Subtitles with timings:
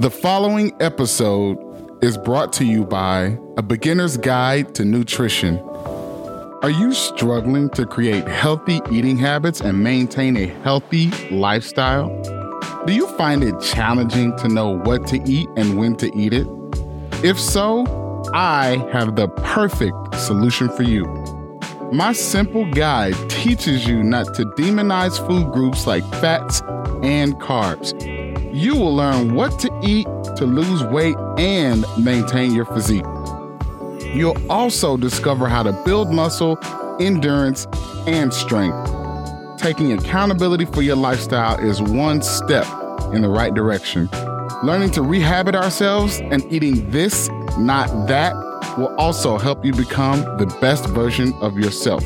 [0.00, 1.58] The following episode
[2.02, 5.58] is brought to you by A Beginner's Guide to Nutrition.
[6.62, 12.08] Are you struggling to create healthy eating habits and maintain a healthy lifestyle?
[12.86, 16.46] Do you find it challenging to know what to eat and when to eat it?
[17.22, 17.84] If so,
[18.32, 21.04] I have the perfect solution for you.
[21.92, 26.62] My simple guide teaches you not to demonize food groups like fats
[27.02, 28.19] and carbs.
[28.52, 33.04] You will learn what to eat to lose weight and maintain your physique.
[34.12, 36.58] You'll also discover how to build muscle,
[36.98, 37.68] endurance,
[38.08, 38.76] and strength.
[39.58, 42.66] Taking accountability for your lifestyle is one step
[43.12, 44.08] in the right direction.
[44.64, 48.34] Learning to rehabit ourselves and eating this, not that,
[48.76, 52.04] will also help you become the best version of yourself.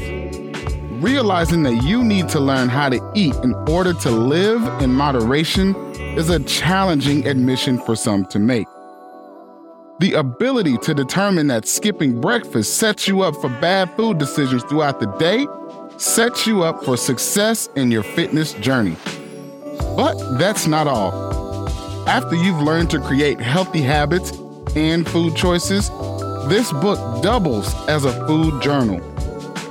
[1.02, 5.74] Realizing that you need to learn how to eat in order to live in moderation
[6.16, 8.66] is a challenging admission for some to make.
[9.98, 15.00] The ability to determine that skipping breakfast sets you up for bad food decisions throughout
[15.00, 15.46] the day
[15.98, 18.96] sets you up for success in your fitness journey.
[19.96, 21.68] But that's not all.
[22.08, 24.32] After you've learned to create healthy habits
[24.76, 25.90] and food choices,
[26.48, 28.98] this book doubles as a food journal.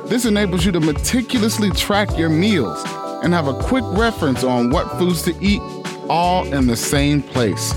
[0.07, 2.83] This enables you to meticulously track your meals
[3.23, 5.61] and have a quick reference on what foods to eat
[6.09, 7.73] all in the same place.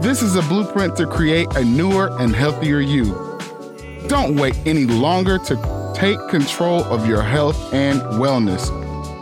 [0.00, 3.06] This is a blueprint to create a newer and healthier you.
[4.06, 8.70] Don't wait any longer to take control of your health and wellness.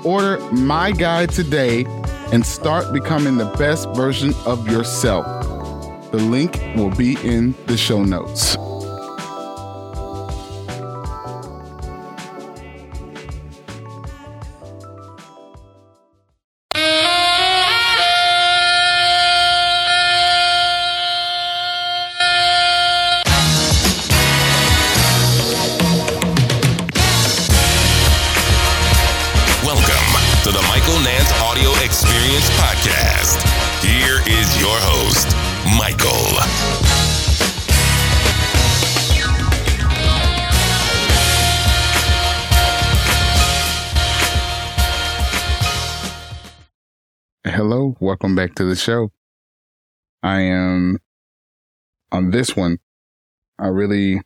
[0.04, 1.84] Order my guide today
[2.32, 5.24] and start becoming the best version of yourself.
[6.12, 8.56] The link will be in the show notes.
[48.00, 49.12] Welcome back to the show.
[50.20, 50.98] I am
[52.10, 52.78] on this one.
[53.60, 54.20] I really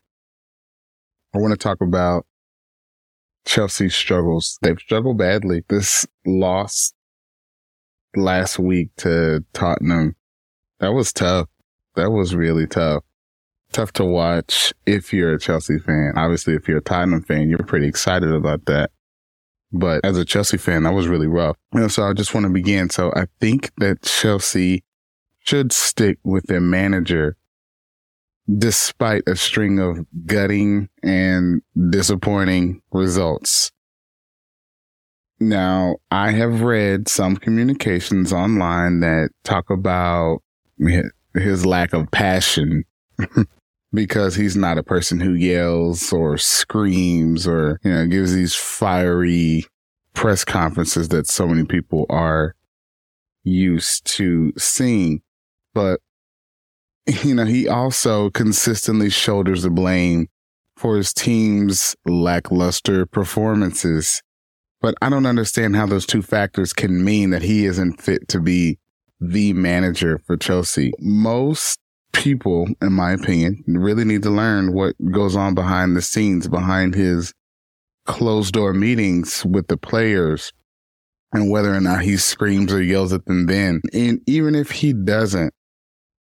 [1.34, 2.26] I want to talk about
[3.44, 4.58] Chelsea's struggles.
[4.62, 5.62] They've struggled badly.
[5.68, 6.92] This loss
[8.16, 10.16] last week to Tottenham,
[10.78, 11.48] that was tough.
[11.96, 13.04] That was really tough.
[13.72, 16.14] Tough to watch if you're a Chelsea fan.
[16.16, 18.90] Obviously, if you're a Tottenham fan, you're pretty excited about that.
[19.72, 21.56] But as a Chelsea fan, that was really rough.
[21.72, 22.90] Know, so I just want to begin.
[22.90, 24.84] So I think that Chelsea
[25.38, 27.36] should stick with their manager
[28.58, 33.70] despite a string of gutting and disappointing results.
[35.38, 40.42] Now, I have read some communications online that talk about
[41.34, 42.84] his lack of passion
[43.92, 49.64] because he's not a person who yells or screams or, you know, gives these fiery
[50.14, 52.54] press conferences that so many people are
[53.42, 55.22] used to seeing.
[55.74, 56.00] But
[57.24, 60.28] you know, he also consistently shoulders the blame
[60.76, 64.22] for his team's lackluster performances.
[64.80, 68.40] But I don't understand how those two factors can mean that he isn't fit to
[68.40, 68.78] be
[69.20, 70.92] the manager for Chelsea.
[70.98, 71.78] Most
[72.20, 76.94] people, in my opinion, really need to learn what goes on behind the scenes, behind
[76.94, 77.32] his
[78.04, 80.52] closed door meetings with the players
[81.32, 83.80] and whether or not he screams or yells at them then.
[83.94, 85.54] And even if he doesn't,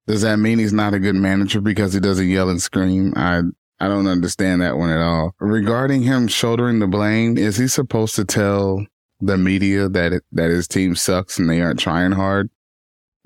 [0.07, 3.13] does that mean he's not a good manager because he doesn't yell and scream?
[3.15, 3.41] I
[3.81, 5.33] I don't understand that one at all.
[5.39, 8.85] Regarding him shouldering the blame, is he supposed to tell
[9.21, 12.49] the media that it, that his team sucks and they aren't trying hard?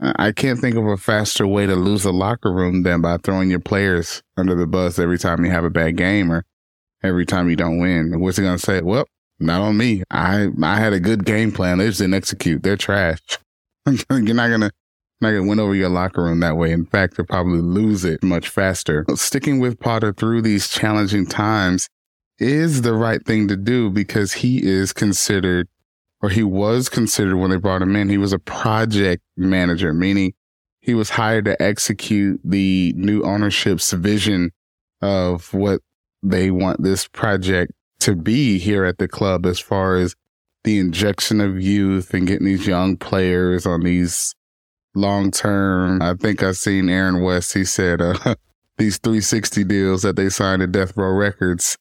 [0.02, 3.18] Uh, I can't think of a faster way to lose a locker room than by
[3.18, 6.46] throwing your players under the bus every time you have a bad game or
[7.04, 8.20] every time you don't win.
[8.20, 8.82] What's he gonna say?
[8.82, 9.06] Well,
[9.40, 10.04] not on me.
[10.10, 11.78] I I had a good game plan.
[11.78, 12.64] They just didn't execute.
[12.64, 13.20] They're trash.
[13.86, 14.72] You're not gonna
[15.24, 16.72] not going to win over your locker room that way.
[16.72, 19.06] In fact, you'll probably lose it much faster.
[19.16, 21.88] Sticking with Potter through these challenging times
[22.38, 25.68] is the right thing to do because he is considered,
[26.24, 28.08] or he was considered when they brought him in.
[28.08, 30.34] He was a project manager, meaning
[30.80, 34.52] he was hired to execute the new ownership's vision
[35.02, 35.82] of what
[36.24, 40.16] they want this project to be here at the club as far as
[40.64, 44.34] the injection of youth and getting these young players on these
[44.96, 46.02] long term.
[46.02, 47.54] I think I've seen Aaron West.
[47.54, 48.14] He said uh,
[48.78, 51.78] these 360 deals that they signed at Death Row Records.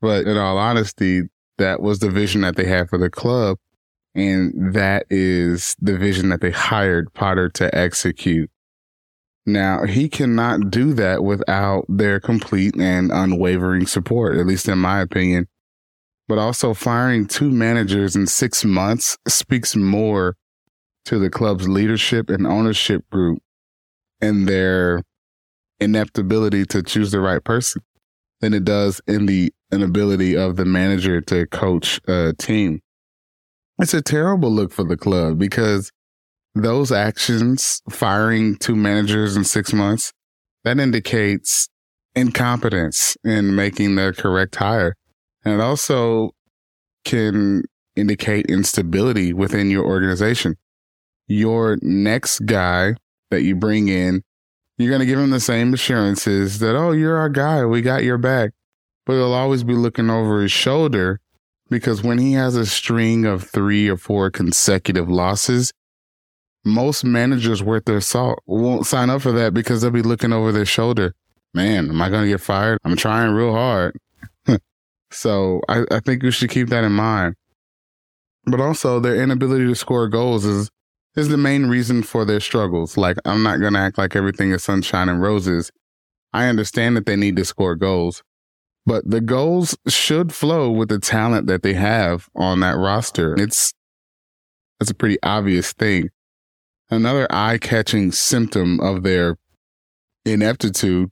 [0.00, 1.22] But in all honesty,
[1.58, 3.58] that was the vision that they had for the club.
[4.14, 8.50] And that is the vision that they hired Potter to execute.
[9.46, 15.00] Now, he cannot do that without their complete and unwavering support, at least in my
[15.00, 15.48] opinion.
[16.28, 20.36] But also firing two managers in six months speaks more
[21.04, 23.42] to the club's leadership and ownership group
[24.22, 25.02] and their
[25.80, 27.82] ineptability to choose the right person
[28.40, 32.80] than it does in the inability of the manager to coach a team.
[33.80, 35.90] It's a terrible look for the club because
[36.54, 40.12] those actions, firing two managers in six months,
[40.62, 41.68] that indicates
[42.14, 44.94] incompetence in making the correct hire.
[45.44, 46.30] And it also
[47.04, 47.64] can
[47.96, 50.56] indicate instability within your organization.
[51.26, 52.94] Your next guy
[53.30, 54.22] that you bring in,
[54.78, 57.64] you're going to give him the same assurances that, oh, you're our guy.
[57.64, 58.52] We got your back.
[59.04, 61.20] But he'll always be looking over his shoulder
[61.74, 65.72] because when he has a string of three or four consecutive losses,
[66.64, 70.52] most managers worth their salt won't sign up for that because they'll be looking over
[70.52, 71.16] their shoulder.
[71.52, 72.78] Man, am I going to get fired?
[72.84, 73.98] I'm trying real hard.
[75.10, 77.34] so I, I think you should keep that in mind.
[78.46, 80.70] But also their inability to score goals is,
[81.16, 82.96] is the main reason for their struggles.
[82.96, 85.72] Like I'm not going to act like everything is sunshine and roses.
[86.32, 88.22] I understand that they need to score goals,
[88.86, 93.34] but the goals should flow with the talent that they have on that roster.
[93.40, 93.72] It's,
[94.80, 96.10] it's a pretty obvious thing.
[96.90, 99.36] Another eye catching symptom of their
[100.24, 101.10] ineptitude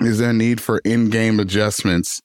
[0.00, 2.20] is their need for in game adjustments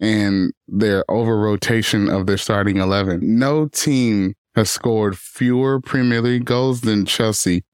[0.00, 3.20] and their over rotation of their starting 11.
[3.22, 7.64] No team has scored fewer Premier League goals than Chelsea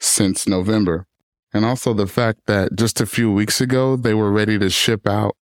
[0.00, 1.06] since November.
[1.52, 5.08] And also the fact that just a few weeks ago, they were ready to ship
[5.08, 5.36] out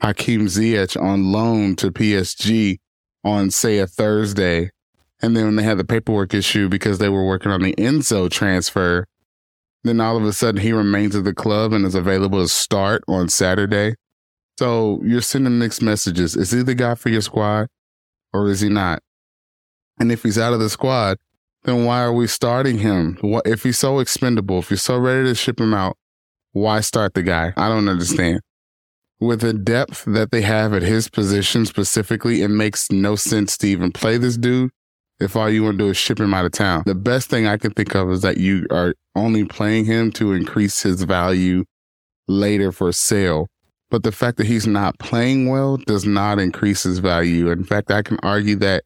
[0.00, 2.78] Hakim Ziyech on loan to PSG
[3.24, 4.70] on, say, a Thursday
[5.20, 8.30] and then when they had the paperwork issue because they were working on the Enzo
[8.30, 9.06] transfer,
[9.82, 13.02] then all of a sudden he remains at the club and is available to start
[13.08, 13.94] on Saturday.
[14.58, 16.36] So you're sending mixed messages.
[16.36, 17.68] Is he the guy for your squad
[18.32, 19.02] or is he not?
[19.98, 21.18] And if he's out of the squad,
[21.64, 23.18] then why are we starting him?
[23.22, 24.58] What if he's so expendable?
[24.58, 25.96] If you're so ready to ship him out,
[26.52, 27.52] why start the guy?
[27.56, 28.40] I don't understand.
[29.18, 33.66] With the depth that they have at his position specifically, it makes no sense to
[33.66, 34.70] even play this dude
[35.18, 36.82] if all you want to do is ship him out of town.
[36.84, 40.34] The best thing I can think of is that you are only playing him to
[40.34, 41.64] increase his value
[42.28, 43.46] later for sale.
[43.88, 47.50] But the fact that he's not playing well does not increase his value.
[47.50, 48.84] In fact, I can argue that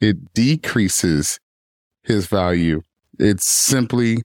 [0.00, 1.38] it decreases
[2.02, 2.82] his value.
[3.18, 4.22] It simply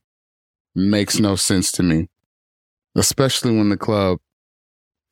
[0.74, 2.08] makes no sense to me,
[2.96, 4.20] especially when the club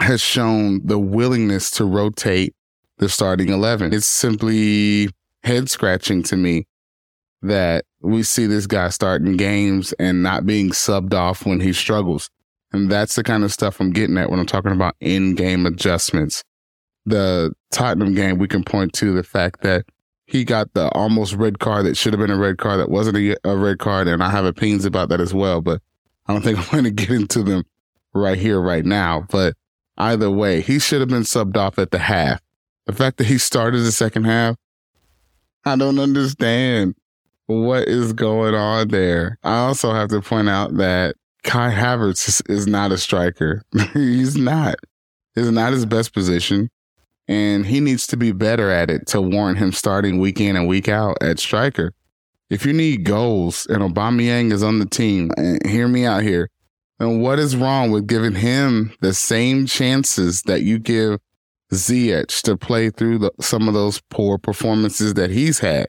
[0.01, 2.55] has shown the willingness to rotate
[2.97, 3.93] the starting 11.
[3.93, 5.09] It's simply
[5.43, 6.67] head scratching to me
[7.41, 12.29] that we see this guy starting games and not being subbed off when he struggles.
[12.73, 15.65] And that's the kind of stuff I'm getting at when I'm talking about in game
[15.65, 16.43] adjustments.
[17.05, 19.85] The Tottenham game, we can point to the fact that
[20.25, 23.17] he got the almost red card that should have been a red card that wasn't
[23.17, 24.07] a, a red card.
[24.07, 25.81] And I have opinions about that as well, but
[26.27, 27.65] I don't think I'm going to get into them
[28.13, 29.25] right here, right now.
[29.29, 29.55] But
[30.01, 32.41] either way, he should have been subbed off at the half.
[32.85, 34.57] The fact that he started the second half
[35.63, 36.95] I don't understand
[37.45, 39.37] what is going on there.
[39.43, 43.63] I also have to point out that Kai Havertz is, is not a striker.
[43.93, 44.75] He's not.
[45.35, 46.69] It's not his best position.
[47.27, 50.67] And he needs to be better at it to warrant him starting week in and
[50.67, 51.93] week out at striker.
[52.49, 56.49] If you need goals and Aubameyang is on the team, and hear me out here,
[57.01, 61.19] then what is wrong with giving him the same chances that you give
[61.73, 65.87] Ziyech to play through the, some of those poor performances that he's had,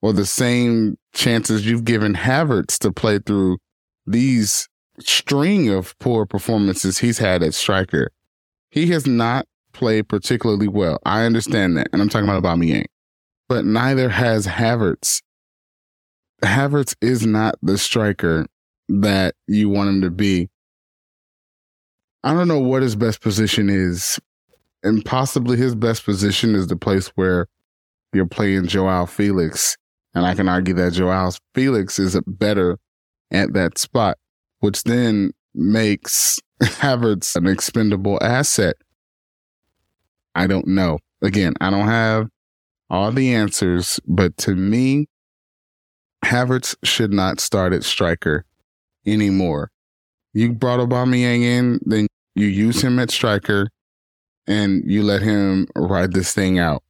[0.00, 3.58] or the same chances you've given Havertz to play through
[4.06, 4.68] these
[5.00, 8.10] string of poor performances he's had at striker.
[8.70, 10.98] He has not played particularly well.
[11.04, 12.86] I understand that, and I'm talking about Aubameyang,
[13.48, 15.22] but neither has Havertz.
[16.42, 18.46] Havertz is not the striker
[18.88, 20.48] that you want him to be.
[22.24, 24.18] I don't know what his best position is
[24.86, 27.48] and possibly his best position is the place where
[28.12, 29.76] you're playing Joao Felix.
[30.14, 32.78] And I can argue that Joao Felix is better
[33.32, 34.16] at that spot,
[34.60, 38.76] which then makes Havertz an expendable asset.
[40.36, 41.00] I don't know.
[41.20, 42.28] Again, I don't have
[42.88, 45.08] all the answers, but to me,
[46.24, 48.45] Havertz should not start at striker.
[49.06, 49.70] Anymore.
[50.32, 53.70] You brought Aubameyang in, then you use him at striker
[54.46, 56.82] and you let him ride this thing out.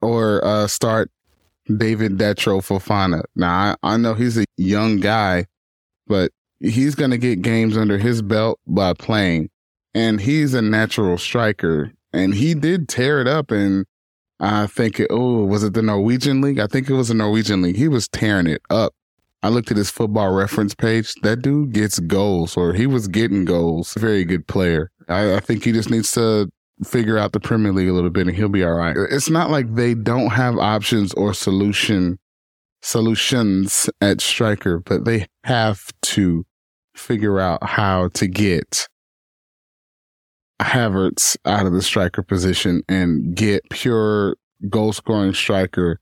[0.00, 1.10] Or uh, start
[1.76, 3.22] David Datro Fofana.
[3.36, 5.46] Now, I, I know he's a young guy,
[6.06, 9.50] but he's going to get games under his belt by playing.
[9.94, 11.92] And he's a natural striker.
[12.12, 13.50] And he did tear it up.
[13.50, 13.86] And
[14.40, 16.58] I think, it, oh, was it the Norwegian league?
[16.58, 17.76] I think it was the Norwegian league.
[17.76, 18.94] He was tearing it up.
[19.42, 21.14] I looked at his football reference page.
[21.22, 23.94] That dude gets goals, or he was getting goals.
[23.94, 24.90] Very good player.
[25.08, 26.48] I, I think he just needs to
[26.84, 28.96] figure out the Premier League a little bit and he'll be all right.
[28.96, 32.18] It's not like they don't have options or solution
[32.82, 36.44] solutions at striker, but they have to
[36.96, 38.88] figure out how to get
[40.60, 44.36] Havertz out of the striker position and get pure
[44.68, 46.00] goal scoring striker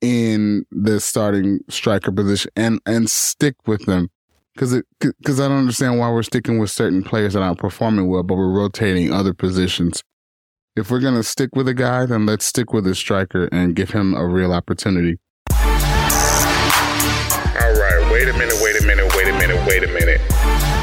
[0.00, 4.10] in the starting striker position and and stick with them
[4.54, 8.08] because it because I don't understand why we're sticking with certain players that aren't performing
[8.08, 10.02] well, but we're rotating other positions.
[10.76, 13.90] If we're gonna stick with a guy, then let's stick with a striker and give
[13.90, 15.18] him a real opportunity.
[15.50, 15.56] All
[17.56, 20.20] right, wait a minute, wait a minute, wait a minute, wait a minute.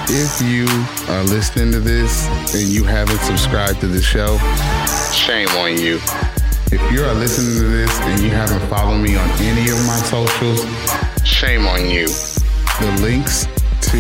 [0.10, 0.66] If you
[1.14, 4.38] are listening to this and you haven't subscribed to the show,
[5.14, 6.00] shame on you.
[6.70, 9.96] If you are listening to this and you haven't followed me on any of my
[10.04, 10.66] socials,
[11.26, 12.08] shame on you.
[12.08, 13.98] The links to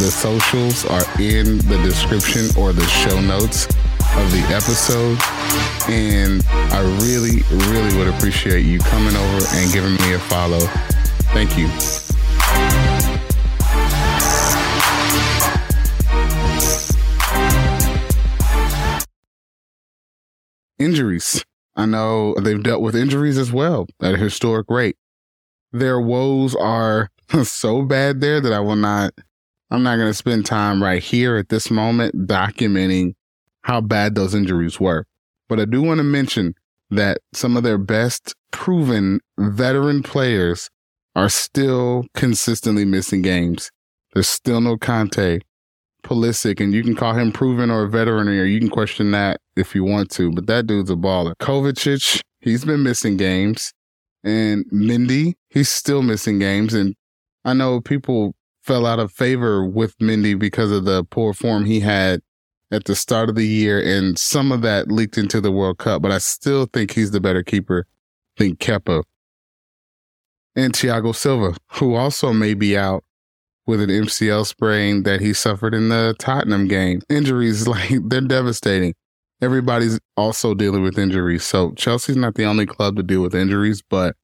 [0.00, 3.66] the socials are in the description or the show notes
[4.16, 5.18] of the episode.
[5.90, 6.42] And
[6.72, 10.60] I really, really would appreciate you coming over and giving me a follow.
[11.34, 11.68] Thank you.
[20.78, 21.44] Injuries.
[21.80, 24.96] I know they've dealt with injuries as well at a historic rate.
[25.72, 27.10] Their woes are
[27.44, 29.14] so bad there that I will not,
[29.70, 33.14] I'm not going to spend time right here at this moment documenting
[33.62, 35.06] how bad those injuries were.
[35.48, 36.54] But I do want to mention
[36.90, 40.68] that some of their best proven veteran players
[41.16, 43.70] are still consistently missing games.
[44.12, 45.40] There's still no Kanté,
[46.02, 49.38] Pulisic, and you can call him proven or a veteran, or you can question that
[49.56, 51.34] if you want to, but that dude's a baller.
[51.40, 53.72] Kovacic, he's been missing games.
[54.22, 56.74] And Mendy, he's still missing games.
[56.74, 56.94] And
[57.44, 61.80] I know people fell out of favor with Mendy because of the poor form he
[61.80, 62.20] had
[62.70, 66.02] at the start of the year, and some of that leaked into the World Cup,
[66.02, 67.86] but I still think he's the better keeper
[68.36, 69.02] than Kepa.
[70.54, 73.04] And Thiago Silva, who also may be out
[73.70, 77.00] with an MCL sprain that he suffered in the Tottenham game.
[77.08, 78.94] Injuries, like, they're devastating.
[79.40, 81.44] Everybody's also dealing with injuries.
[81.44, 84.16] So Chelsea's not the only club to deal with injuries, but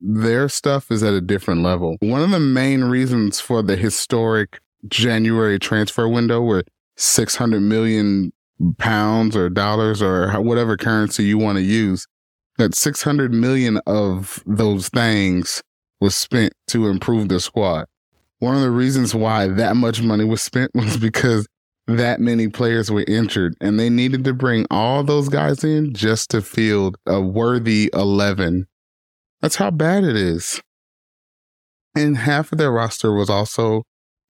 [0.00, 1.96] their stuff is at a different level.
[2.00, 6.62] One of the main reasons for the historic January transfer window where
[6.96, 8.32] 600 million
[8.78, 12.06] pounds or dollars or whatever currency you want to use,
[12.56, 15.62] that 600 million of those things
[16.00, 17.86] was spent to improve the squad.
[18.40, 21.46] One of the reasons why that much money was spent was because
[21.86, 26.30] that many players were injured and they needed to bring all those guys in just
[26.30, 28.66] to field a worthy 11
[29.40, 30.60] that's how bad it is.
[31.94, 33.84] And half of their roster was also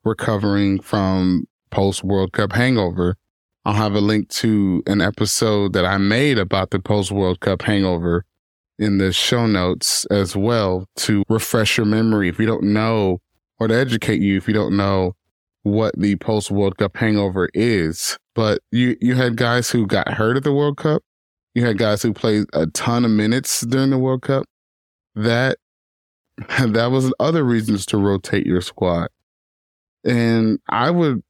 [0.05, 3.17] recovering from post World Cup hangover.
[3.64, 7.62] I'll have a link to an episode that I made about the post World Cup
[7.62, 8.25] hangover
[8.79, 13.19] in the show notes as well to refresh your memory if you don't know
[13.61, 15.14] or to educate you if you don't know
[15.62, 18.19] what the post World Cup hangover is.
[18.35, 21.02] But you, you had guys who got hurt at the World Cup.
[21.55, 24.47] You had guys who played a ton of minutes during the World Cup
[25.14, 25.59] that
[26.59, 29.09] that was other reasons to rotate your squad.
[30.05, 31.23] And I would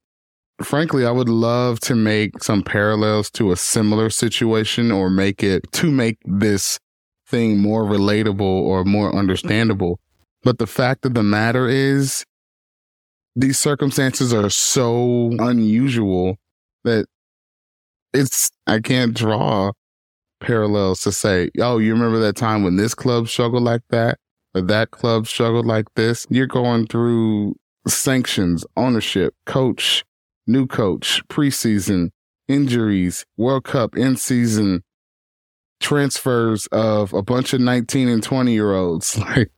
[0.63, 5.69] frankly, I would love to make some parallels to a similar situation or make it
[5.73, 6.79] to make this
[7.27, 9.19] thing more relatable or more mm-hmm.
[9.19, 9.99] understandable.
[10.43, 12.25] But the fact of the matter is
[13.35, 16.37] these circumstances are so unusual
[16.83, 17.05] that
[18.13, 19.71] it's I can't draw
[20.39, 24.17] parallels to say, oh, you remember that time when this club struggled like that
[24.53, 26.25] or that club struggled like this?
[26.29, 27.55] You're going through
[27.87, 30.03] sanctions, ownership, coach,
[30.47, 32.09] new coach, preseason,
[32.47, 34.83] injuries, World Cup, in season,
[35.79, 39.17] transfers of a bunch of 19 and 20 year olds.
[39.31, 39.51] Like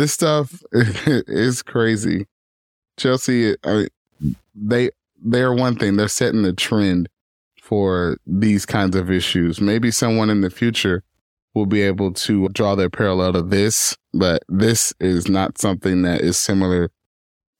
[0.00, 2.26] this stuff is crazy.
[2.96, 3.54] Chelsea,
[4.54, 4.90] they,
[5.22, 5.96] they're one thing.
[5.96, 7.08] They're setting the trend
[7.60, 9.60] for these kinds of issues.
[9.60, 11.02] Maybe someone in the future
[11.54, 16.20] will be able to draw their parallel to this, but this is not something that
[16.22, 16.90] is similar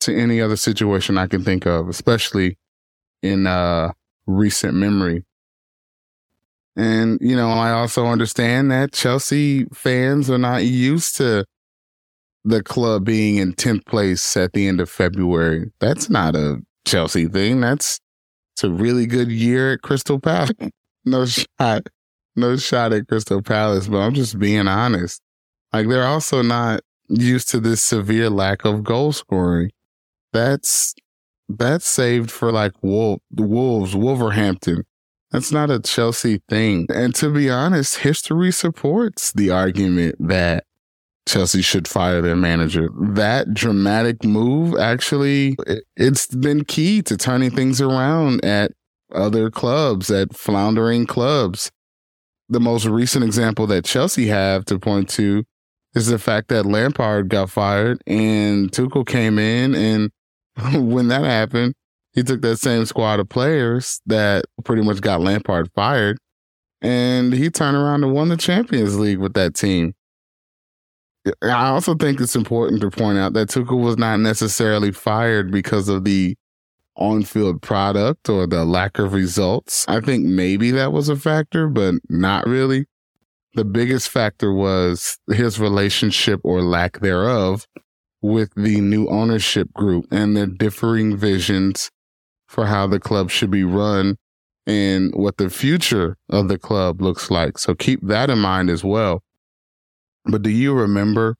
[0.01, 2.57] to any other situation I can think of, especially
[3.23, 3.93] in uh,
[4.27, 5.25] recent memory.
[6.77, 11.45] And, you know, I also understand that Chelsea fans are not used to
[12.45, 15.71] the club being in 10th place at the end of February.
[15.81, 17.61] That's not a Chelsea thing.
[17.61, 18.01] That's
[18.55, 20.53] it's a really good year at Crystal Palace.
[21.05, 21.87] no shot,
[22.37, 25.21] no shot at Crystal Palace, but I'm just being honest.
[25.73, 29.71] Like they're also not used to this severe lack of goal scoring.
[30.33, 30.95] That's
[31.49, 34.85] that's saved for like Wolf, Wolves, Wolverhampton.
[35.31, 36.87] That's not a Chelsea thing.
[36.93, 40.65] And to be honest, history supports the argument that
[41.27, 42.89] Chelsea should fire their manager.
[42.99, 45.57] That dramatic move actually,
[45.97, 48.73] it's been key to turning things around at
[49.15, 51.71] other clubs, at floundering clubs.
[52.49, 55.45] The most recent example that Chelsea have to point to
[55.95, 59.75] is the fact that Lampard got fired and Tuchel came in.
[59.75, 60.11] And
[60.91, 61.75] when that happened,
[62.12, 66.19] he took that same squad of players that pretty much got Lampard fired
[66.83, 69.95] and he turned around and won the Champions League with that team.
[71.43, 75.89] I also think it's important to point out that Tuchel was not necessarily fired because
[75.89, 76.37] of the
[76.97, 79.85] on-field product or the lack of results.
[79.89, 82.87] I think maybe that was a factor, but not really.
[83.55, 87.67] The biggest factor was his relationship or lack thereof
[88.23, 91.91] with the new ownership group and their differing visions
[92.47, 94.17] for how the club should be run
[94.67, 97.59] and what the future of the club looks like.
[97.59, 99.23] So keep that in mind as well.
[100.25, 101.37] But do you remember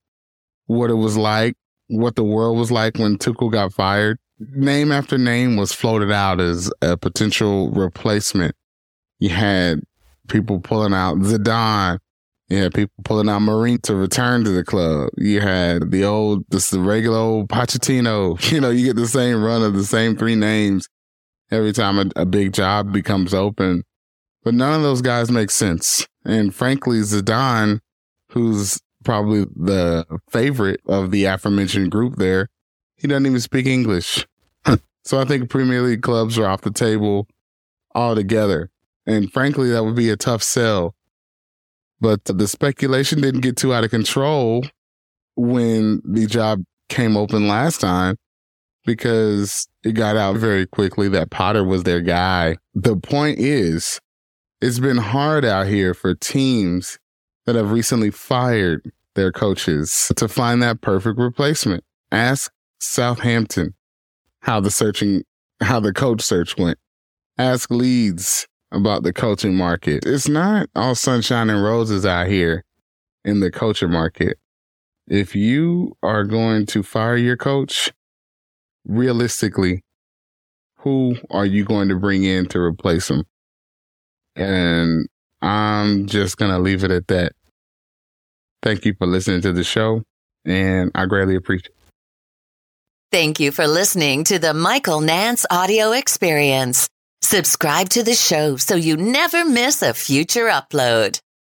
[0.67, 1.55] what it was like,
[1.89, 4.19] what the world was like when Tuchel got fired?
[4.39, 8.55] Name after name was floated out as a potential replacement.
[9.19, 9.83] You had
[10.29, 11.99] people pulling out Zidane.
[12.49, 15.11] You had people pulling out Mourinho return to the club.
[15.19, 18.41] You had the old, the regular old Pochettino.
[18.53, 20.89] You know, you get the same run of the same three names
[21.51, 23.85] every time a, a big job becomes open.
[24.43, 26.07] But none of those guys make sense.
[26.25, 27.81] And frankly, Zidane
[28.31, 32.49] who's probably the favorite of the aforementioned group there,
[32.97, 34.27] he doesn't even speak English.
[35.05, 37.27] so I think Premier League clubs are off the table
[37.95, 38.71] altogether.
[39.07, 40.95] And frankly, that would be a tough sell.
[42.01, 44.65] But the speculation didn't get too out of control
[45.37, 48.17] when the job came open last time
[48.87, 52.57] because it got out very quickly that Potter was their guy.
[52.75, 54.01] The point is,
[54.61, 56.99] it's been hard out here for teams
[57.53, 61.83] that have recently fired their coaches to find that perfect replacement.
[62.13, 63.75] Ask Southampton
[64.43, 65.25] how the searching,
[65.61, 66.79] how the coach search went.
[67.39, 70.07] Ask Leeds about the coaching market.
[70.07, 72.65] It's not all sunshine and roses out here
[73.25, 74.39] in the coaching market.
[75.09, 77.93] If you are going to fire your coach,
[78.85, 79.83] realistically,
[80.77, 83.25] who are you going to bring in to replace him?
[84.37, 85.09] And
[85.43, 87.33] I'm just going to leave it at that.
[88.63, 90.03] Thank you for listening to the show,
[90.45, 91.75] and I greatly appreciate it.
[93.11, 96.89] Thank you for listening to the Michael Nance audio experience.
[97.23, 101.21] Subscribe to the show so you never miss a future upload.